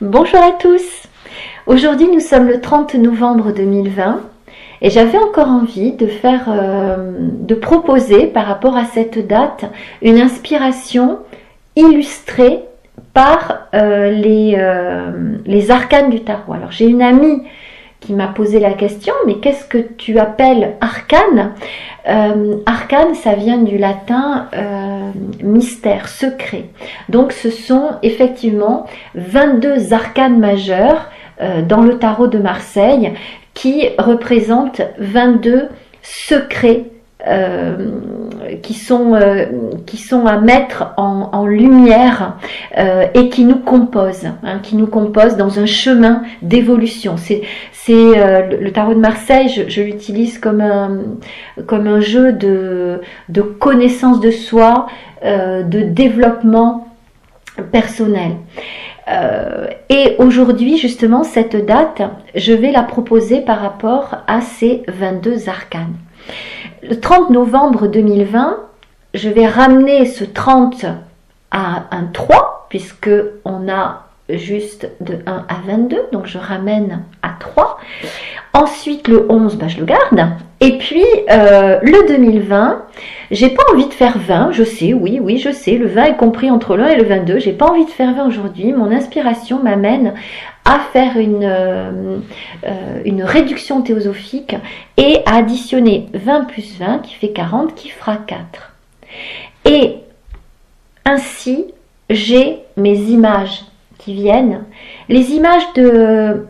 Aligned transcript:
Bonjour 0.00 0.38
à 0.38 0.52
tous. 0.52 1.08
Aujourd'hui, 1.66 2.06
nous 2.06 2.20
sommes 2.20 2.46
le 2.46 2.60
30 2.60 2.94
novembre 2.94 3.50
2020 3.50 4.20
et 4.80 4.90
j'avais 4.90 5.18
encore 5.18 5.48
envie 5.48 5.90
de 5.90 6.06
faire, 6.06 6.44
euh, 6.46 7.16
de 7.18 7.54
proposer 7.56 8.28
par 8.28 8.46
rapport 8.46 8.76
à 8.76 8.84
cette 8.84 9.26
date 9.26 9.64
une 10.00 10.20
inspiration 10.20 11.18
illustrée 11.74 12.60
par 13.12 13.66
euh, 13.74 14.12
les, 14.12 14.54
euh, 14.56 15.10
les 15.46 15.72
arcanes 15.72 16.10
du 16.10 16.20
tarot. 16.22 16.52
Alors 16.52 16.70
j'ai 16.70 16.86
une 16.86 17.02
amie 17.02 17.42
qui 18.00 18.12
m'a 18.12 18.28
posé 18.28 18.60
la 18.60 18.72
question, 18.72 19.12
mais 19.26 19.34
qu'est-ce 19.34 19.64
que 19.64 19.78
tu 19.78 20.18
appelles 20.18 20.76
arcane? 20.80 21.52
Arcane, 22.64 23.14
ça 23.14 23.34
vient 23.34 23.58
du 23.58 23.76
latin 23.76 24.48
mystère, 25.42 26.08
secret. 26.08 26.66
Donc 27.08 27.32
ce 27.32 27.50
sont 27.50 27.90
effectivement 28.02 28.86
22 29.14 29.92
arcanes 29.92 30.38
majeurs 30.38 31.10
dans 31.66 31.82
le 31.82 31.98
tarot 31.98 32.28
de 32.28 32.38
Marseille 32.38 33.12
qui 33.58 33.88
représentent 33.98 34.82
22 34.98 35.68
secrets 36.02 36.84
euh, 36.84 36.97
qui, 38.62 38.74
sont, 38.74 39.14
euh, 39.14 39.46
qui 39.86 39.96
sont 39.96 40.26
à 40.26 40.38
mettre 40.38 40.94
en, 40.96 41.46
lumière 41.46 42.36
euh, 42.76 43.06
et 43.14 43.28
qui 43.28 43.44
nous 43.44 43.58
composent, 43.58 44.30
hein, 44.42 44.60
qui 44.62 44.76
nous 44.76 44.86
composent 44.86 45.36
dans 45.36 45.58
un 45.58 45.66
chemin 45.66 46.22
d'évolution. 46.42 47.16
C'est, 47.16 47.42
le 47.88 48.68
tarot 48.70 48.94
de 48.94 49.00
Marseille, 49.00 49.48
je, 49.48 49.80
l'utilise 49.80 50.38
comme 50.38 50.60
un, 50.60 50.98
comme 51.66 51.86
un 51.86 52.00
jeu 52.00 52.32
de, 52.32 53.00
de 53.30 53.40
connaissance 53.40 54.20
de 54.20 54.30
soi, 54.30 54.86
de 55.24 55.82
développement 55.82 56.88
personnel. 57.72 58.32
Euh, 59.10 59.66
et 59.88 60.16
aujourd'hui, 60.18 60.76
justement, 60.76 61.24
cette 61.24 61.64
date, 61.64 62.02
je 62.34 62.52
vais 62.52 62.72
la 62.72 62.82
proposer 62.82 63.40
par 63.40 63.60
rapport 63.60 64.16
à 64.26 64.40
ces 64.40 64.82
22 64.88 65.48
arcanes. 65.48 65.94
Le 66.82 67.00
30 67.00 67.30
novembre 67.30 67.88
2020, 67.88 68.56
je 69.14 69.28
vais 69.28 69.46
ramener 69.46 70.06
ce 70.06 70.24
30 70.24 70.86
à 71.50 71.84
un 71.90 72.04
3, 72.12 72.66
puisque 72.68 73.10
on 73.44 73.68
a 73.68 74.04
juste 74.28 74.88
de 75.00 75.18
1 75.26 75.46
à 75.48 75.56
22, 75.66 75.96
donc 76.12 76.26
je 76.26 76.38
ramène 76.38 77.02
à 77.22 77.30
3. 77.40 77.78
Ensuite, 78.54 79.08
le 79.08 79.26
11, 79.28 79.56
bah, 79.56 79.66
je 79.68 79.78
le 79.78 79.86
garde. 79.86 80.28
Et 80.60 80.78
puis, 80.78 81.04
euh, 81.30 81.78
le 81.82 82.06
2020, 82.06 82.82
j'ai 83.30 83.50
pas 83.50 83.62
envie 83.72 83.86
de 83.86 83.94
faire 83.94 84.18
20, 84.18 84.52
je 84.52 84.64
sais, 84.64 84.92
oui, 84.92 85.18
oui, 85.22 85.38
je 85.38 85.50
sais, 85.50 85.78
le 85.78 85.86
20 85.86 86.04
est 86.04 86.16
compris 86.16 86.50
entre 86.50 86.76
le 86.76 86.84
1 86.84 86.88
et 86.88 86.96
le 86.96 87.04
22, 87.04 87.38
j'ai 87.38 87.52
pas 87.52 87.66
envie 87.66 87.84
de 87.84 87.90
faire 87.90 88.14
20 88.14 88.26
aujourd'hui, 88.26 88.72
mon 88.72 88.90
inspiration 88.90 89.62
m'amène 89.62 90.14
faire 90.92 91.16
une, 91.16 91.44
euh, 91.44 92.18
euh, 92.66 93.00
une 93.04 93.22
réduction 93.22 93.82
théosophique 93.82 94.54
et 94.96 95.22
à 95.26 95.36
additionner 95.36 96.06
20 96.14 96.44
plus 96.44 96.78
20 96.78 96.98
qui 96.98 97.14
fait 97.14 97.30
40, 97.30 97.74
qui 97.74 97.88
fera 97.88 98.16
4. 98.16 98.72
Et 99.64 99.96
ainsi, 101.04 101.66
j'ai 102.10 102.58
mes 102.76 102.96
images 102.96 103.64
qui 103.98 104.14
viennent, 104.14 104.64
les 105.08 105.32
images 105.32 105.72
de, 105.74 106.46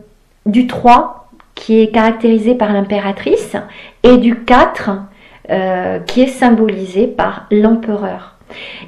du 0.46 0.66
3 0.66 1.30
qui 1.54 1.80
est 1.80 1.88
caractérisé 1.88 2.54
par 2.54 2.72
l'impératrice 2.72 3.56
et 4.02 4.16
du 4.16 4.44
4 4.44 4.90
euh, 5.50 5.98
qui 6.00 6.22
est 6.22 6.26
symbolisé 6.26 7.06
par 7.06 7.46
l'empereur. 7.50 8.36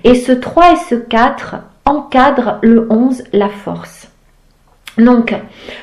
Et 0.04 0.14
ce 0.14 0.32
3 0.32 0.72
et 0.72 0.76
ce 0.76 0.94
4 0.94 1.56
encadrent 1.84 2.58
le 2.62 2.86
11, 2.90 3.24
la 3.32 3.48
force. 3.48 3.99
Donc, 4.98 5.34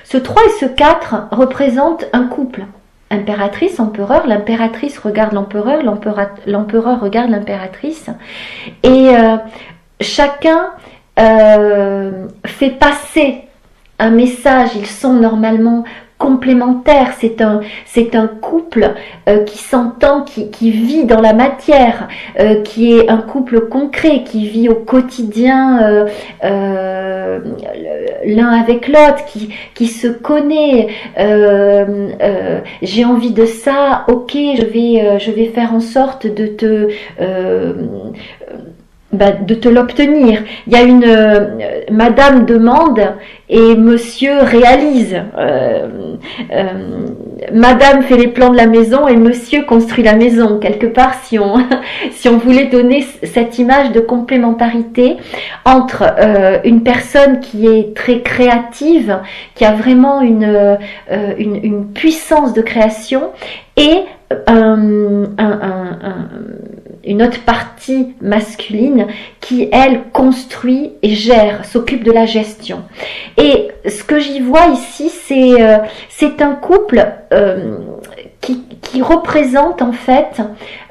ce 0.03 0.17
3 0.17 0.43
et 0.43 0.49
ce 0.59 0.65
4 0.65 1.29
représentent 1.31 2.05
un 2.13 2.23
couple. 2.23 2.65
Impératrice, 3.09 3.79
empereur, 3.79 4.27
l'impératrice 4.27 4.97
regarde 4.99 5.33
l'empereur, 5.33 5.81
l'empereur 6.45 6.99
regarde 6.99 7.29
l'impératrice. 7.29 8.09
Et 8.83 9.09
euh, 9.15 9.37
chacun 10.01 10.71
euh, 11.19 12.27
fait 12.45 12.71
passer 12.71 13.43
un 13.99 14.11
message, 14.11 14.71
ils 14.75 14.87
sont 14.87 15.13
normalement 15.13 15.85
complémentaires, 16.17 17.13
c'est 17.19 17.41
un, 17.41 17.61
c'est 17.85 18.15
un 18.15 18.27
couple 18.27 18.93
euh, 19.29 19.43
qui 19.43 19.57
s'entend, 19.57 20.23
qui, 20.23 20.49
qui, 20.49 20.71
vit 20.71 21.05
dans 21.05 21.21
la 21.21 21.33
matière, 21.33 22.07
euh, 22.39 22.61
qui 22.63 22.93
est 22.93 23.09
un 23.09 23.17
couple 23.17 23.67
concret, 23.67 24.23
qui 24.23 24.47
vit 24.47 24.69
au 24.69 24.75
quotidien 24.75 26.05
l'un 28.25 28.49
avec 28.49 28.87
l'autre, 28.87 29.25
qui, 29.25 29.49
qui 29.73 29.87
se 29.87 30.07
connaît. 30.07 30.87
J'ai 32.81 33.05
envie 33.05 33.31
de 33.31 33.45
ça, 33.45 34.05
ok, 34.07 34.31
je 34.33 34.65
vais, 34.65 35.19
je 35.19 35.31
vais 35.31 35.45
faire 35.45 35.73
en 35.73 35.79
sorte 35.79 36.27
de 36.27 36.47
te 36.47 36.89
bah, 39.13 39.31
de 39.31 39.55
te 39.55 39.69
l'obtenir. 39.69 40.43
Il 40.67 40.73
y 40.73 40.75
a 40.75 40.81
une 40.81 41.05
euh, 41.05 41.81
Madame 41.89 42.45
demande 42.45 42.99
et 43.47 43.77
Monsieur 43.77 44.39
réalise. 44.41 45.15
Euh, 45.37 46.17
euh, 46.51 46.65
Madame 47.53 48.03
fait 48.03 48.17
les 48.17 48.27
plans 48.27 48.49
de 48.49 48.57
la 48.57 48.67
maison 48.67 49.07
et 49.07 49.15
Monsieur 49.15 49.63
construit 49.63 50.03
la 50.03 50.15
maison. 50.15 50.59
Quelque 50.59 50.87
part, 50.87 51.13
si 51.23 51.39
on 51.39 51.53
si 52.11 52.27
on 52.27 52.37
voulait 52.37 52.65
donner 52.65 53.05
cette 53.23 53.57
image 53.59 53.93
de 53.93 54.01
complémentarité 54.01 55.15
entre 55.63 56.03
une 56.65 56.83
personne 56.83 57.39
qui 57.39 57.65
est 57.65 57.95
très 57.95 58.21
créative, 58.21 59.19
qui 59.55 59.63
a 59.63 59.71
vraiment 59.71 60.19
une 60.19 60.77
une, 61.37 61.55
une 61.63 61.85
puissance 61.93 62.53
de 62.53 62.61
création 62.61 63.29
et 63.77 64.03
un, 64.47 65.23
un, 65.37 65.99
un 66.03 66.29
une 67.07 67.23
autre 67.23 67.39
partie 67.41 68.15
masculine 68.21 69.07
qui, 69.39 69.69
elle, 69.71 70.03
construit 70.11 70.91
et 71.01 71.09
gère, 71.09 71.65
s'occupe 71.65 72.03
de 72.03 72.11
la 72.11 72.25
gestion. 72.25 72.83
Et 73.37 73.69
ce 73.87 74.03
que 74.03 74.19
j'y 74.19 74.41
vois 74.41 74.67
ici, 74.67 75.09
c'est 75.09 75.61
euh, 75.61 75.77
un 76.39 76.53
couple 76.53 77.05
euh, 77.33 77.77
qui, 78.41 79.01
représente 79.01 79.81
en 79.81 79.91
fait, 79.91 80.41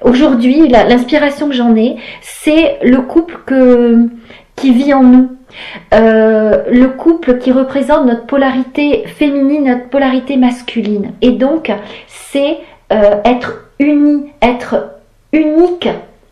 aujourd'hui, 0.03 0.69
l'inspiration 0.69 1.49
que 1.49 1.55
j'en 1.55 1.75
ai, 1.75 1.97
c'est 2.23 2.79
le 2.83 3.01
couple 3.01 3.37
qui 4.55 4.73
vit 4.73 4.95
en 4.95 5.03
nous. 5.03 5.31
Euh, 5.95 6.65
le 6.71 6.89
couple 6.89 7.39
qui 7.39 7.51
représente 7.51 8.07
notre 8.07 8.27
polarité 8.27 9.05
féminine, 9.07 9.65
notre 9.65 9.89
polarité 9.89 10.37
masculine. 10.37 11.13
Et 11.21 11.31
donc, 11.31 11.73
c'est 12.07 12.59
être 12.91 13.71
uni, 13.81 14.31
être 14.41 14.96
unique 15.37 15.89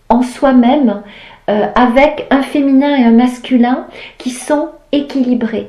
en 0.09 0.23
soi-même 0.23 1.03
euh, 1.51 1.67
avec 1.75 2.27
un 2.31 2.43
féminin 2.43 2.97
et 2.97 3.05
un 3.05 3.13
masculin 3.13 3.87
qui 4.17 4.31
sont 4.31 4.71
équilibrés. 4.93 5.69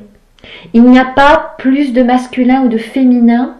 Il 0.72 0.84
n'y 0.84 0.98
a 0.98 1.04
pas 1.04 1.54
plus 1.58 1.92
de 1.92 2.02
masculin 2.02 2.62
ou 2.62 2.68
de 2.68 2.78
féminin 2.78 3.56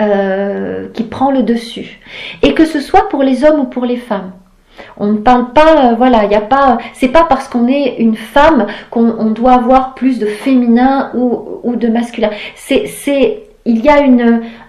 euh, 0.00 0.88
qui 0.94 1.02
prend 1.02 1.30
le 1.30 1.42
dessus. 1.42 2.00
Et 2.42 2.54
que 2.54 2.64
ce 2.64 2.80
soit 2.80 3.08
pour 3.08 3.22
les 3.22 3.44
hommes 3.44 3.60
ou 3.60 3.64
pour 3.64 3.84
les 3.84 3.96
femmes. 3.96 4.32
On 4.96 5.08
ne 5.08 5.18
parle 5.18 5.52
pas, 5.52 5.90
euh, 5.90 5.94
voilà, 5.96 6.24
il 6.24 6.34
a 6.34 6.40
pas, 6.40 6.78
c'est 6.94 7.08
pas 7.08 7.24
parce 7.24 7.48
qu'on 7.48 7.66
est 7.66 7.96
une 7.98 8.16
femme 8.16 8.66
qu'on 8.90 9.30
doit 9.30 9.52
avoir 9.52 9.94
plus 9.94 10.18
de 10.18 10.26
féminin 10.26 11.10
ou, 11.14 11.76
de 11.76 11.88
masculin. 11.88 12.30
Il 12.70 13.84
y 13.84 13.88
a 13.90 13.98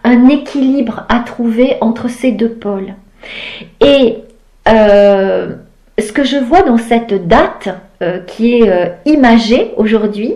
un 0.04 0.28
équilibre 0.28 1.06
à 1.08 1.20
trouver 1.20 1.78
entre 1.80 2.10
ces 2.10 2.32
deux 2.32 2.50
pôles. 2.50 2.96
Et 3.82 4.18
euh, 4.68 5.56
ce 5.98 6.12
que 6.12 6.24
je 6.24 6.38
vois 6.38 6.62
dans 6.62 6.78
cette 6.78 7.28
date 7.28 7.70
euh, 8.02 8.20
qui 8.20 8.60
est 8.60 8.70
euh, 8.70 8.88
imagée 9.06 9.74
aujourd'hui, 9.78 10.36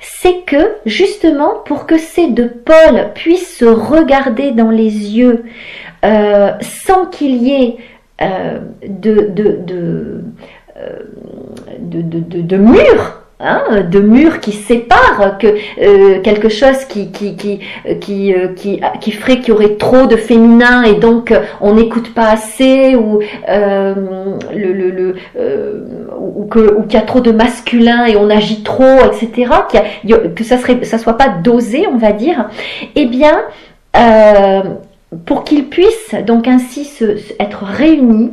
c'est 0.00 0.42
que 0.46 0.74
justement 0.84 1.54
pour 1.64 1.86
que 1.86 1.98
ces 1.98 2.28
deux 2.28 2.50
pôles 2.50 3.12
puissent 3.14 3.56
se 3.56 3.64
regarder 3.64 4.50
dans 4.52 4.70
les 4.70 5.16
yeux 5.16 5.44
sans 6.02 7.06
qu'il 7.10 7.42
y 7.42 7.52
ait 7.52 7.76
de, 8.86 9.30
de, 9.30 9.58
de, 9.66 10.22
de, 12.02 12.40
de 12.40 12.56
mur 12.56 13.22
Hein, 13.40 13.82
de 13.88 14.00
murs 14.00 14.40
qui 14.40 14.50
séparent, 14.50 15.38
que 15.38 15.46
euh, 15.46 16.20
quelque 16.22 16.48
chose 16.48 16.84
qui 16.88 17.12
qui 17.12 17.36
qui 17.36 17.60
qui 18.00 18.34
euh, 18.34 18.48
qui, 18.48 19.12
ferait 19.12 19.38
qu'il 19.38 19.50
y 19.50 19.52
aurait 19.52 19.76
trop 19.76 20.08
de 20.08 20.16
féminin 20.16 20.82
et 20.82 20.94
donc 20.94 21.30
euh, 21.30 21.42
on 21.60 21.74
n'écoute 21.74 22.12
pas 22.14 22.30
assez 22.30 22.96
ou 22.96 23.20
le, 23.48 24.72
le, 24.72 24.90
le 24.90 25.14
ou 26.18 26.46
que 26.46 26.74
ou 26.74 26.82
qu'il 26.82 26.98
y 26.98 27.02
a 27.02 27.06
trop 27.06 27.20
de 27.20 27.30
masculin 27.30 28.06
et 28.06 28.16
on 28.16 28.28
agit 28.28 28.64
trop, 28.64 28.98
etc. 29.06 29.52
que 30.34 30.42
ça 30.42 30.58
serait 30.58 30.82
ça 30.82 30.98
soit 30.98 31.16
pas 31.16 31.28
dosé, 31.28 31.86
on 31.86 31.96
va 31.96 32.10
dire. 32.10 32.48
Eh 32.96 33.06
bien 33.06 33.44
pour 35.26 35.44
qu'ils 35.44 35.66
puissent 35.66 36.16
donc 36.26 36.48
ainsi 36.48 36.84
se, 36.84 37.04
être 37.38 37.62
réunis, 37.62 38.32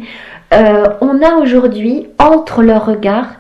on 0.52 1.22
a 1.22 1.36
aujourd'hui 1.40 2.08
entre 2.18 2.64
leurs 2.64 2.88
regards 2.88 3.36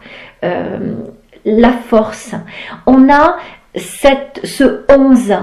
la 1.46 1.72
force. 1.72 2.34
On 2.86 3.10
a 3.12 3.38
cette, 3.78 4.42
ce 4.44 4.82
11 4.90 5.34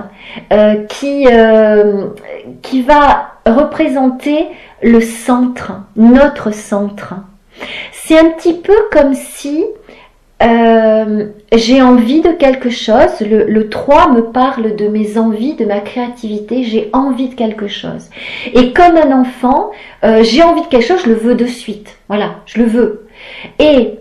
euh, 0.53 0.85
qui, 0.85 1.27
euh, 1.31 2.09
qui 2.63 2.83
va 2.83 3.35
représenter 3.47 4.47
le 4.83 5.01
centre, 5.01 5.73
notre 5.97 6.53
centre. 6.53 7.15
C'est 7.93 8.19
un 8.19 8.31
petit 8.31 8.55
peu 8.55 8.75
comme 8.91 9.15
si 9.15 9.65
euh, 10.43 11.27
j'ai 11.55 11.83
envie 11.83 12.21
de 12.21 12.33
quelque 12.33 12.71
chose. 12.71 13.21
Le, 13.21 13.45
le, 13.45 13.69
3 13.69 14.11
me 14.13 14.23
parle 14.23 14.75
de 14.75 14.89
mes 14.89 15.19
envies, 15.19 15.55
de 15.55 15.65
ma 15.65 15.81
créativité. 15.81 16.65
J'ai 16.65 16.91
envie 16.93 17.29
de 17.29 17.35
quelque 17.35 17.69
chose. 17.69 18.09
Et 18.55 18.73
comme 18.73 18.97
un 18.97 19.13
enfant, 19.13 19.71
j'ai 20.03 20.43
envie 20.43 20.63
de 20.63 20.67
quelque 20.67 20.87
chose, 20.87 21.03
je 21.05 21.11
le 21.11 21.15
veux 21.15 21.35
de 21.37 21.47
suite. 21.47 21.97
Voilà, 22.09 22.37
je 22.47 22.61
le 22.61 22.65
veux. 22.67 23.07
Et 23.61 23.99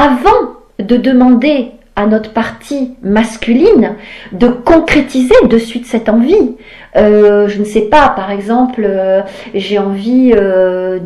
avant 0.00 0.56
de 0.78 0.96
demander 0.96 1.72
à 1.94 2.06
notre 2.06 2.32
partie 2.32 2.94
masculine 3.02 3.96
de 4.32 4.48
concrétiser 4.48 5.34
de 5.46 5.58
suite 5.58 5.84
cette 5.84 6.08
envie. 6.08 6.56
Euh, 6.96 7.48
je 7.48 7.58
ne 7.58 7.64
sais 7.64 7.82
pas, 7.82 8.08
par 8.08 8.30
exemple, 8.30 8.82
euh, 8.84 9.20
j'ai 9.54 9.78
envie, 9.78 10.32
euh, 10.34 10.98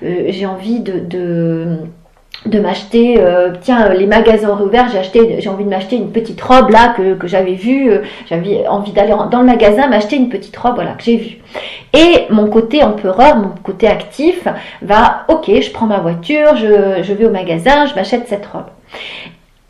j'ai 0.00 0.46
envie 0.46 0.78
de, 0.78 1.00
de 1.00 1.78
m'acheter, 2.46 3.22
tiens, 3.60 3.90
les 3.90 4.06
magasins 4.06 4.58
ouverts, 4.60 4.88
j'ai 4.90 4.98
acheté, 4.98 5.40
j'ai 5.40 5.48
envie 5.48 5.64
de 5.64 5.68
m'acheter 5.68 5.96
une 5.96 6.10
petite 6.10 6.40
robe 6.40 6.70
là 6.70 6.94
que, 6.96 7.26
j'avais 7.26 7.54
vue, 7.54 7.92
j'avais 8.28 8.66
envie 8.66 8.92
d'aller 8.92 9.14
dans 9.30 9.40
le 9.40 9.46
magasin 9.46 9.88
m'acheter 9.88 10.16
une 10.16 10.28
petite 10.28 10.56
robe, 10.56 10.74
voilà, 10.76 10.92
que 10.92 11.02
j'ai 11.02 11.16
vue. 11.16 11.36
Et 11.92 12.26
mon 12.30 12.48
côté 12.48 12.82
empereur, 12.82 13.36
mon 13.36 13.50
côté 13.62 13.88
actif 13.88 14.46
va, 14.82 15.24
ok, 15.28 15.50
je 15.60 15.70
prends 15.70 15.86
ma 15.86 15.98
voiture, 15.98 16.56
je, 16.56 17.02
je 17.02 17.12
vais 17.12 17.26
au 17.26 17.30
magasin, 17.30 17.86
je 17.86 17.94
m'achète 17.94 18.26
cette 18.28 18.46
robe. 18.46 18.66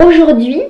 Aujourd'hui, 0.04 0.62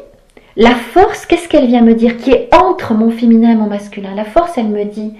la 0.56 0.70
force, 0.70 1.26
qu'est-ce 1.26 1.48
qu'elle 1.48 1.66
vient 1.66 1.82
me 1.82 1.94
dire 1.94 2.16
qui 2.16 2.30
est 2.32 2.52
entre 2.54 2.94
mon 2.94 3.10
féminin 3.10 3.52
et 3.52 3.54
mon 3.54 3.66
masculin? 3.66 4.14
La 4.14 4.24
force, 4.24 4.58
elle 4.58 4.68
me 4.68 4.84
dit, 4.84 5.14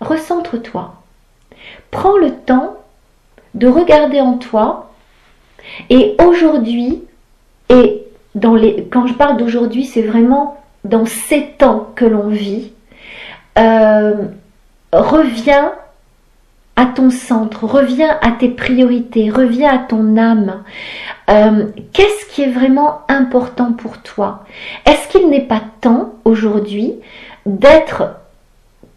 recentre-toi. 0.00 0.94
Prends 1.90 2.16
le 2.16 2.30
temps 2.30 2.76
de 3.54 3.66
regarder 3.66 4.20
en 4.20 4.34
toi. 4.34 4.90
Et 5.90 6.16
aujourd'hui, 6.24 7.02
et 7.70 8.02
dans 8.34 8.54
les, 8.54 8.88
quand 8.90 9.06
je 9.06 9.14
parle 9.14 9.36
d'aujourd'hui, 9.36 9.84
c'est 9.84 10.02
vraiment 10.02 10.60
dans 10.84 11.06
ces 11.06 11.54
temps 11.58 11.90
que 11.94 12.04
l'on 12.04 12.28
vit, 12.28 12.72
euh, 13.58 14.14
reviens 14.92 15.72
à 16.76 16.86
ton 16.86 17.10
centre, 17.10 17.64
reviens 17.64 18.18
à 18.20 18.32
tes 18.32 18.48
priorités, 18.48 19.30
reviens 19.30 19.72
à 19.72 19.78
ton 19.78 20.16
âme. 20.16 20.64
Euh, 21.30 21.66
qu'est-ce 21.92 22.26
qui 22.26 22.42
est 22.42 22.50
vraiment 22.50 23.02
important 23.08 23.72
pour 23.72 23.98
toi? 23.98 24.44
Est-ce 24.84 25.08
qu'il 25.08 25.30
n'est 25.30 25.46
pas 25.46 25.62
temps 25.80 26.14
aujourd'hui 26.24 26.94
d'être 27.46 28.16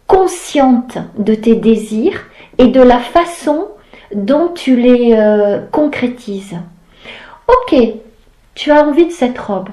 consciente 0.06 0.98
de 1.18 1.34
tes 1.34 1.54
désirs 1.54 2.26
et 2.58 2.66
de 2.66 2.80
la 2.80 2.98
façon 2.98 3.68
dont 4.14 4.48
tu 4.48 4.76
les 4.76 5.14
euh, 5.14 5.60
concrétises. 5.70 6.56
Ok, 7.46 7.76
tu 8.54 8.70
as 8.70 8.86
envie 8.86 9.06
de 9.06 9.12
cette 9.12 9.38
robe. 9.38 9.68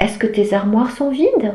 Est-ce 0.00 0.18
que 0.18 0.26
tes 0.26 0.54
armoires 0.54 0.90
sont 0.90 1.10
vides? 1.10 1.52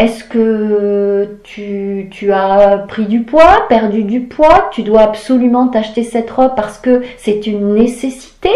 Est-ce 0.00 0.24
que 0.24 1.38
tu, 1.44 2.32
as 2.32 2.78
pris 2.88 3.04
du 3.04 3.20
poids, 3.20 3.66
perdu 3.68 4.02
du 4.02 4.22
poids, 4.22 4.70
tu 4.72 4.82
dois 4.82 5.02
absolument 5.02 5.68
t'acheter 5.68 6.04
cette 6.04 6.30
robe 6.30 6.54
parce 6.56 6.78
que 6.78 7.02
c'est 7.18 7.46
une 7.46 7.74
nécessité? 7.74 8.48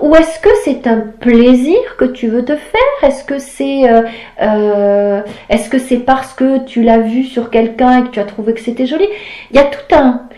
Ou 0.00 0.14
est-ce 0.14 0.38
que 0.40 0.50
c'est 0.62 0.86
un 0.86 1.00
plaisir 1.00 1.96
que 1.96 2.04
tu 2.04 2.28
veux 2.28 2.44
te 2.44 2.54
faire? 2.54 2.80
Est-ce 3.02 3.24
que 3.24 3.38
c'est 3.38 3.90
euh, 3.90 4.02
euh, 4.42 5.22
est-ce 5.48 5.70
que 5.70 5.78
c'est 5.78 6.00
parce 6.00 6.34
que 6.34 6.58
tu 6.66 6.82
l'as 6.82 6.98
vu 6.98 7.24
sur 7.24 7.48
quelqu'un 7.48 8.00
et 8.00 8.02
que 8.04 8.10
tu 8.10 8.20
as 8.20 8.24
trouvé 8.24 8.52
que 8.52 8.60
c'était 8.60 8.86
joli? 8.86 9.06
Il 9.50 9.56
y 9.56 9.58
a 9.58 9.64
tout 9.64 9.94
un, 9.94 10.28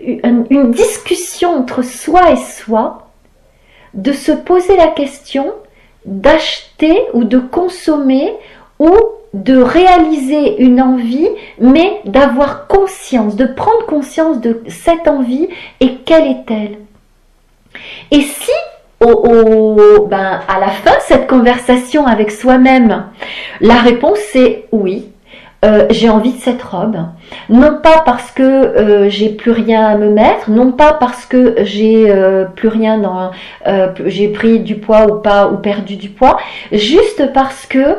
une 0.00 0.70
discussion 0.72 1.56
entre 1.56 1.82
soi 1.82 2.32
et 2.32 2.36
soi 2.36 3.08
de 3.94 4.12
se 4.12 4.32
poser 4.32 4.76
la 4.76 4.88
question 4.88 5.52
d'acheter 6.04 7.02
ou 7.14 7.24
de 7.24 7.38
consommer 7.38 8.32
ou 8.78 8.90
de 9.34 9.56
réaliser 9.56 10.62
une 10.62 10.80
envie, 10.80 11.28
mais 11.58 12.00
d'avoir 12.04 12.66
conscience, 12.68 13.36
de 13.36 13.44
prendre 13.44 13.84
conscience 13.86 14.40
de 14.40 14.62
cette 14.68 15.08
envie 15.08 15.48
et 15.80 15.96
quelle 16.06 16.26
est-elle. 16.26 16.78
Et 18.10 18.22
si 18.22 18.52
ben, 20.08 20.40
à 20.48 20.58
la 20.58 20.70
fin 20.70 20.94
cette 21.00 21.26
conversation 21.26 22.06
avec 22.06 22.30
soi-même, 22.30 23.04
la 23.60 23.76
réponse 23.76 24.18
c'est 24.32 24.66
oui, 24.72 25.08
euh, 25.66 25.86
j'ai 25.90 26.08
envie 26.08 26.32
de 26.32 26.38
cette 26.38 26.62
robe. 26.62 26.96
Non 27.48 27.80
pas 27.82 28.02
parce 28.04 28.30
que 28.30 28.42
euh, 28.42 29.10
j'ai 29.10 29.30
plus 29.30 29.50
rien 29.50 29.84
à 29.84 29.96
me 29.96 30.10
mettre, 30.10 30.50
non 30.50 30.70
pas 30.72 30.92
parce 30.92 31.26
que 31.26 31.56
j'ai 31.62 32.10
euh, 32.10 32.44
plus 32.44 32.68
rien 32.68 32.98
dans, 32.98 33.32
j'ai 34.06 34.28
pris 34.28 34.60
du 34.60 34.76
poids 34.76 35.06
ou 35.10 35.20
pas 35.20 35.48
ou 35.48 35.56
perdu 35.56 35.96
du 35.96 36.08
poids, 36.08 36.38
juste 36.70 37.32
parce 37.32 37.66
que 37.66 37.98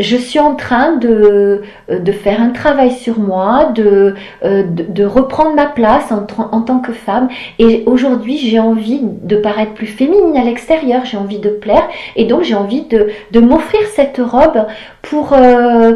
je 0.00 0.16
suis 0.16 0.38
en 0.38 0.54
train 0.54 0.96
de, 0.96 1.62
euh, 1.90 1.98
de, 1.98 2.12
faire 2.12 2.40
un 2.40 2.50
travail 2.50 2.90
sur 2.90 3.18
moi, 3.18 3.66
de, 3.74 4.14
euh, 4.44 4.64
de, 4.66 5.04
reprendre 5.04 5.54
ma 5.54 5.66
place 5.66 6.10
en, 6.12 6.60
tant 6.62 6.80
que 6.80 6.92
femme. 6.92 7.28
Et 7.58 7.84
aujourd'hui, 7.86 8.38
j'ai 8.38 8.58
envie 8.58 9.00
de 9.02 9.36
paraître 9.36 9.74
plus 9.74 9.86
féminine 9.86 10.36
à 10.36 10.44
l'extérieur, 10.44 11.04
j'ai 11.04 11.16
envie 11.16 11.38
de 11.38 11.50
plaire. 11.50 11.86
Et 12.16 12.24
donc, 12.24 12.42
j'ai 12.42 12.54
envie 12.54 12.82
de, 12.82 13.10
de 13.30 13.40
m'offrir 13.40 13.80
cette 13.94 14.18
robe 14.18 14.66
pour, 15.02 15.34
euh, 15.34 15.94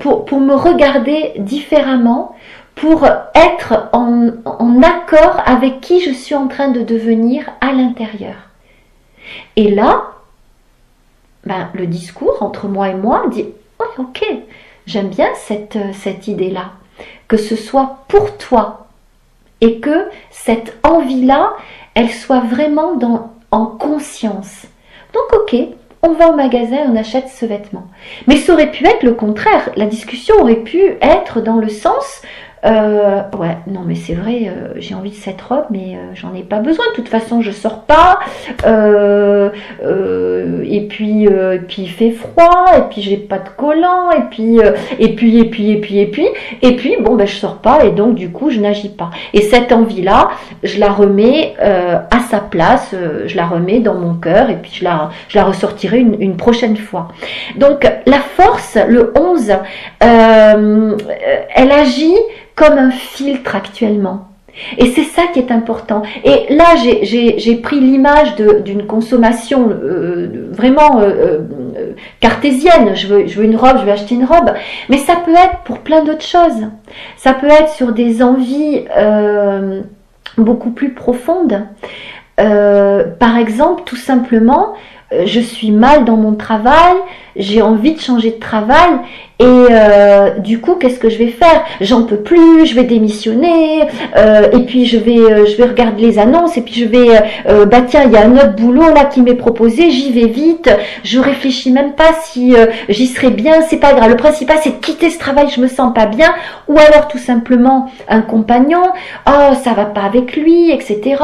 pour, 0.00 0.24
pour 0.24 0.40
me 0.40 0.54
regarder 0.54 1.32
différemment 1.38 2.34
pour 2.74 3.04
être 3.34 3.88
en, 3.92 4.28
en 4.44 4.82
accord 4.82 5.42
avec 5.46 5.80
qui 5.80 6.00
je 6.00 6.10
suis 6.10 6.36
en 6.36 6.46
train 6.46 6.68
de 6.68 6.82
devenir 6.82 7.50
à 7.60 7.72
l'intérieur. 7.72 8.36
Et 9.56 9.70
là, 9.70 10.02
ben, 11.48 11.70
le 11.72 11.86
discours 11.86 12.42
entre 12.42 12.68
moi 12.68 12.90
et 12.90 12.94
moi 12.94 13.24
dit 13.32 13.46
ok, 13.98 14.22
j'aime 14.86 15.08
bien 15.08 15.30
cette, 15.34 15.76
euh, 15.76 15.92
cette 15.94 16.28
idée-là. 16.28 16.72
Que 17.26 17.38
ce 17.38 17.56
soit 17.56 18.04
pour 18.08 18.36
toi 18.36 18.86
et 19.60 19.80
que 19.80 20.08
cette 20.30 20.76
envie-là, 20.82 21.54
elle 21.94 22.10
soit 22.10 22.40
vraiment 22.40 22.96
dans, 22.96 23.32
en 23.50 23.64
conscience. 23.64 24.66
Donc 25.14 25.40
ok, 25.40 25.56
on 26.02 26.12
va 26.12 26.28
au 26.28 26.36
magasin, 26.36 26.84
on 26.86 26.96
achète 26.96 27.28
ce 27.28 27.46
vêtement. 27.46 27.86
Mais 28.26 28.36
ça 28.36 28.52
aurait 28.52 28.70
pu 28.70 28.86
être 28.86 29.02
le 29.02 29.14
contraire. 29.14 29.70
La 29.76 29.86
discussion 29.86 30.36
aurait 30.40 30.56
pu 30.62 30.96
être 31.00 31.40
dans 31.40 31.56
le 31.56 31.70
sens 31.70 32.22
euh, 32.64 33.22
ouais, 33.38 33.56
non 33.68 33.82
mais 33.86 33.94
c'est 33.94 34.14
vrai, 34.14 34.48
euh, 34.48 34.74
j'ai 34.76 34.94
envie 34.94 35.10
de 35.10 35.14
cette 35.14 35.40
robe, 35.40 35.66
mais 35.70 35.94
euh, 35.94 36.14
j'en 36.14 36.34
ai 36.34 36.42
pas 36.42 36.58
besoin. 36.58 36.84
De 36.90 36.96
toute 36.96 37.08
façon, 37.08 37.40
je 37.40 37.50
sors 37.50 37.82
pas. 37.82 38.18
Euh, 38.66 39.50
et 40.64 40.86
puis, 40.88 41.24
et 41.24 41.58
puis 41.66 41.82
il 41.82 41.90
fait 41.90 42.10
froid, 42.10 42.66
et 42.76 42.82
puis 42.90 43.02
j'ai 43.02 43.16
pas 43.16 43.38
de 43.38 43.48
collant, 43.56 44.10
et 44.10 44.22
puis, 44.30 44.58
et 44.98 45.14
puis, 45.14 45.38
et 45.38 45.44
puis, 45.44 45.70
et 45.70 45.80
puis, 45.80 45.98
et 45.98 46.06
puis, 46.06 46.28
et 46.62 46.76
puis, 46.76 46.96
bon 47.00 47.14
ben 47.14 47.26
je 47.26 47.34
sors 47.34 47.58
pas, 47.58 47.84
et 47.84 47.90
donc 47.90 48.14
du 48.14 48.30
coup 48.30 48.50
je 48.50 48.60
n'agis 48.60 48.88
pas. 48.88 49.10
Et 49.32 49.42
cette 49.42 49.72
envie-là, 49.72 50.30
je 50.62 50.78
la 50.78 50.90
remets 50.90 51.54
à 51.58 52.20
sa 52.30 52.40
place, 52.40 52.94
je 53.26 53.36
la 53.36 53.46
remets 53.46 53.80
dans 53.80 53.94
mon 53.94 54.14
cœur, 54.14 54.50
et 54.50 54.56
puis 54.56 54.72
je 54.74 54.84
la, 54.84 55.10
je 55.28 55.38
la 55.38 55.44
ressortirai 55.44 55.98
une, 56.00 56.20
une 56.20 56.36
prochaine 56.36 56.76
fois. 56.76 57.08
Donc 57.56 57.90
la 58.06 58.20
force, 58.20 58.76
le 58.86 59.12
11, 59.16 59.52
elle 60.00 61.72
agit 61.72 62.16
comme 62.58 62.76
un 62.76 62.90
filtre 62.90 63.54
actuellement. 63.54 64.28
Et 64.76 64.86
c'est 64.90 65.04
ça 65.04 65.22
qui 65.32 65.38
est 65.38 65.52
important. 65.52 66.02
Et 66.24 66.52
là, 66.52 66.74
j'ai 66.74 67.56
pris 67.56 67.78
l'image 67.78 68.34
d'une 68.64 68.86
consommation 68.86 69.70
euh, 69.70 70.50
vraiment 70.50 70.98
euh, 70.98 71.10
euh, 71.76 71.92
cartésienne. 72.18 72.96
Je 72.96 73.06
veux, 73.06 73.44
une 73.44 73.54
robe, 73.54 73.78
je 73.78 73.84
veux 73.84 73.92
acheter 73.92 74.16
une 74.16 74.24
robe. 74.24 74.52
Mais 74.88 74.98
ça 74.98 75.14
peut 75.24 75.32
être 75.32 75.58
pour 75.64 75.78
plein 75.78 76.02
d'autres 76.02 76.24
choses. 76.24 76.66
Ça 77.16 77.34
peut 77.34 77.46
être 77.46 77.70
sur 77.70 77.92
des 77.92 78.22
envies 78.22 78.84
beaucoup 80.36 80.70
plus 80.70 80.92
profondes. 80.92 81.62
par 82.36 83.38
exemple, 83.38 83.82
tout 83.84 83.96
simplement, 83.96 84.74
je 85.24 85.40
suis 85.40 85.70
mal 85.70 86.04
dans 86.04 86.16
mon 86.16 86.34
travail, 86.34 86.96
j'ai 87.38 87.62
envie 87.62 87.94
de 87.94 88.00
changer 88.00 88.32
de 88.32 88.40
travail 88.40 88.90
et 89.40 89.44
euh, 89.46 90.38
du 90.40 90.60
coup 90.60 90.74
qu'est-ce 90.74 90.98
que 90.98 91.08
je 91.08 91.16
vais 91.16 91.28
faire? 91.28 91.64
J'en 91.80 92.02
peux 92.02 92.16
plus, 92.16 92.66
je 92.66 92.74
vais 92.74 92.82
démissionner 92.82 93.82
euh, 94.16 94.50
et 94.52 94.64
puis 94.64 94.84
je 94.84 94.98
vais 94.98 95.46
je 95.46 95.56
vais 95.56 95.64
regarder 95.64 96.02
les 96.02 96.18
annonces 96.18 96.56
et 96.56 96.62
puis 96.62 96.74
je 96.74 96.84
vais 96.84 97.08
bah 97.66 97.82
tiens 97.86 98.02
il 98.04 98.12
y 98.12 98.16
a 98.16 98.22
un 98.22 98.32
autre 98.32 98.56
boulot 98.56 98.92
là 98.92 99.04
qui 99.04 99.22
m'est 99.22 99.34
proposé, 99.34 99.90
j'y 99.90 100.10
vais 100.10 100.26
vite, 100.26 100.68
je 101.04 101.20
réfléchis 101.20 101.70
même 101.70 101.92
pas 101.92 102.12
si 102.24 102.54
j'y 102.88 103.06
serai 103.06 103.30
bien, 103.30 103.62
c'est 103.68 103.76
pas 103.76 103.92
grave. 103.92 104.10
Le 104.10 104.16
principal 104.16 104.56
c'est 104.60 104.80
de 104.80 104.84
quitter 104.84 105.08
ce 105.10 105.18
travail, 105.18 105.48
je 105.54 105.60
me 105.60 105.68
sens 105.68 105.94
pas 105.94 106.06
bien 106.06 106.34
ou 106.66 106.76
alors 106.76 107.06
tout 107.06 107.18
simplement 107.18 107.90
un 108.08 108.22
compagnon, 108.22 108.82
oh 109.28 109.54
ça 109.62 109.72
va 109.72 109.84
pas 109.84 110.02
avec 110.02 110.36
lui, 110.36 110.72
etc. 110.72 111.22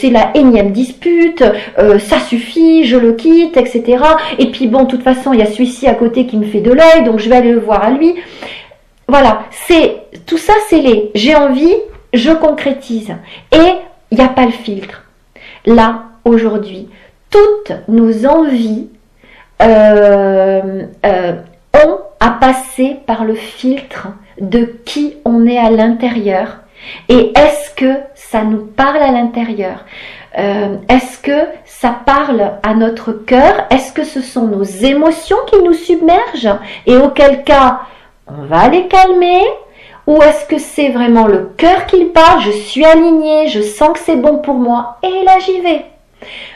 c'est 0.00 0.10
la 0.10 0.30
énième 0.34 0.70
dispute, 0.70 1.42
ça 1.76 2.20
suffit, 2.20 2.84
je 2.84 2.96
le 2.96 3.14
quitte, 3.14 3.56
etc. 3.56 4.04
Et 4.38 4.46
puis 4.52 4.68
bon 4.68 4.84
toute 4.96 5.02
façon, 5.02 5.32
il 5.32 5.40
y 5.40 5.42
a 5.42 5.46
celui-ci 5.46 5.86
à 5.86 5.94
côté 5.94 6.26
qui 6.26 6.36
me 6.36 6.44
fait 6.44 6.60
de 6.60 6.72
l'œil, 6.72 7.04
donc 7.04 7.18
je 7.18 7.28
vais 7.28 7.36
aller 7.36 7.52
le 7.52 7.60
voir 7.60 7.82
à 7.82 7.90
lui. 7.90 8.14
Voilà, 9.08 9.44
c'est 9.50 9.96
tout 10.26 10.38
ça, 10.38 10.52
c'est 10.68 10.80
les 10.80 11.10
j'ai 11.14 11.34
envie, 11.34 11.74
je 12.12 12.30
concrétise. 12.30 13.14
Et 13.52 13.72
il 14.10 14.18
n'y 14.18 14.24
a 14.24 14.28
pas 14.28 14.44
le 14.44 14.52
filtre. 14.52 15.04
Là, 15.66 16.04
aujourd'hui, 16.24 16.88
toutes 17.30 17.72
nos 17.88 18.26
envies 18.26 18.88
euh, 19.62 20.82
euh, 21.06 21.32
ont 21.84 21.98
à 22.20 22.30
passer 22.30 22.96
par 23.06 23.24
le 23.24 23.34
filtre 23.34 24.08
de 24.40 24.64
qui 24.84 25.16
on 25.24 25.46
est 25.46 25.58
à 25.58 25.70
l'intérieur. 25.70 26.58
Et 27.08 27.32
est-ce 27.36 27.70
que 27.74 28.00
ça 28.14 28.42
nous 28.42 28.66
parle 28.66 29.02
à 29.02 29.12
l'intérieur? 29.12 29.84
Euh, 30.38 30.76
Est-ce 30.88 31.18
que 31.18 31.46
ça 31.64 31.94
parle 32.06 32.52
à 32.62 32.74
notre 32.74 33.12
cœur? 33.12 33.66
Est-ce 33.70 33.92
que 33.92 34.04
ce 34.04 34.22
sont 34.22 34.46
nos 34.46 34.62
émotions 34.62 35.36
qui 35.46 35.62
nous 35.62 35.74
submergent 35.74 36.58
Et 36.86 36.96
auquel 36.96 37.44
cas, 37.44 37.80
on 38.26 38.46
va 38.46 38.68
les 38.68 38.88
calmer? 38.88 39.42
Ou 40.06 40.20
est-ce 40.22 40.46
que 40.46 40.58
c'est 40.58 40.88
vraiment 40.88 41.26
le 41.26 41.52
cœur 41.56 41.86
qui 41.86 42.06
parle? 42.06 42.40
Je 42.40 42.50
suis 42.50 42.84
alignée, 42.84 43.46
je 43.48 43.60
sens 43.60 43.90
que 43.92 44.00
c'est 44.00 44.16
bon 44.16 44.38
pour 44.38 44.54
moi 44.54 44.98
et 45.02 45.24
là 45.24 45.38
j'y 45.38 45.60
vais. 45.60 45.84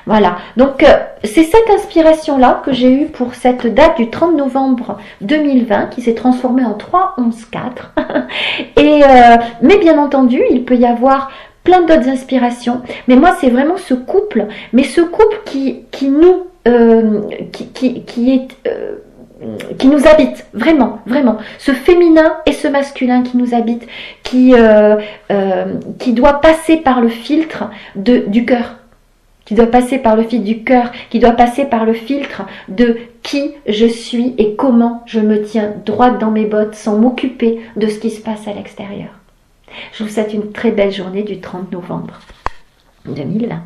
Voilà, 0.07 0.37
donc 0.57 0.83
euh, 0.83 0.87
c'est 1.25 1.43
cette 1.43 1.69
inspiration-là 1.75 2.63
que 2.65 2.73
j'ai 2.73 2.93
eue 2.93 3.07
pour 3.07 3.35
cette 3.35 3.67
date 3.67 3.97
du 3.97 4.09
30 4.09 4.37
novembre 4.37 4.99
2020 5.21 5.87
qui 5.87 6.03
s'est 6.03 6.15
transformée 6.15 6.65
en 6.65 6.75
3 6.75 7.15
11 7.19 7.45
4. 7.47 7.93
et 8.77 9.03
euh, 9.03 9.37
mais 9.63 9.79
bien 9.79 9.99
entendu, 9.99 10.41
il 10.51 10.65
peut 10.65 10.77
y 10.77 10.87
avoir 10.87 11.31
plein 11.65 11.83
d'autres 11.83 12.09
inspirations. 12.09 12.83
Mais 13.09 13.17
moi, 13.17 13.37
c'est 13.41 13.51
vraiment 13.51 13.77
ce 13.77 13.95
couple, 13.95 14.47
mais 14.73 14.85
ce 14.85 15.01
couple 15.01 15.39
qui, 15.45 15.85
euh, 16.69 17.21
nous 19.85 20.07
habite, 20.07 20.47
vraiment, 20.55 21.01
vraiment. 21.07 21.39
Ce 21.59 21.73
féminin 21.73 22.37
et 22.47 22.53
ce 22.53 22.69
masculin 22.69 23.25
qui 23.25 23.37
nous 23.37 23.55
habite, 23.55 23.87
qui, 24.23 24.53
doit 26.13 26.41
passer 26.41 26.77
par 26.77 27.01
le 27.01 27.09
filtre 27.09 27.65
du 27.97 28.45
cœur 28.45 28.77
qui 29.47 29.55
doit 29.55 29.67
passer 29.67 29.99
par 29.99 30.17
le 30.17 30.25
filtre 30.25 30.45
du 30.45 30.63
cœur, 30.63 30.93
qui 31.09 31.19
doit 31.19 31.33
passer 31.33 31.65
par 31.65 31.87
le 31.87 31.95
filtre 31.95 32.43
de 32.69 32.99
qui 33.23 33.53
je 33.67 33.87
suis 33.87 34.35
et 34.37 34.55
comment 34.57 35.03
je 35.07 35.21
me 35.21 35.43
tiens 35.43 35.73
droite 35.87 36.21
dans 36.21 36.31
mes 36.31 36.45
bottes 36.45 36.75
sans 36.75 36.99
m'occuper 36.99 37.61
de 37.77 37.87
ce 37.87 37.99
qui 37.99 38.11
se 38.11 38.21
passe 38.21 38.47
à 38.47 38.53
l'extérieur. 38.53 39.09
Je 39.93 40.05
vous 40.05 40.11
souhaite 40.11 40.35
une 40.35 40.53
très 40.53 40.73
belle 40.73 40.93
journée 40.93 41.23
du 41.23 41.41
30 41.41 41.73
novembre 41.73 42.21
2020. 43.07 43.63